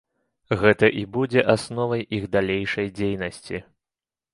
Гэта 0.61 0.89
і 1.01 1.03
будзе 1.19 1.45
асновай 1.55 2.03
іх 2.19 2.23
далейшай 2.39 2.93
дзейнасці. 3.01 3.67